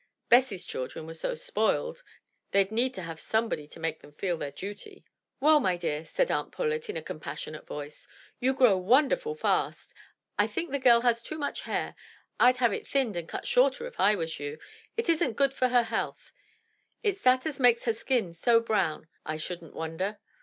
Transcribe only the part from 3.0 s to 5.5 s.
somebody to make them feel their duty. 221 MY BOOK HOUSE